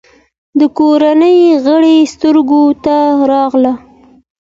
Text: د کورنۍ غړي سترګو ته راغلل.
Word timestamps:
د 0.59 0.61
کورنۍ 0.77 1.39
غړي 1.65 1.97
سترګو 2.13 2.63
ته 2.85 2.97
راغلل. 3.31 3.75